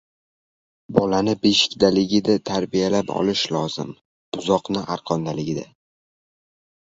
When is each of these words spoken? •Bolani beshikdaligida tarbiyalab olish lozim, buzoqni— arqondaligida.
•Bolani 0.97 1.35
beshikdaligida 1.43 2.37
tarbiyalab 2.51 3.11
olish 3.17 3.43
lozim, 3.57 3.93
buzoqni— 4.39 4.83
arqondaligida. 4.97 5.69